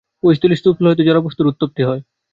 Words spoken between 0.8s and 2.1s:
হইলে জড়বস্তুর উৎপত্তি হয়।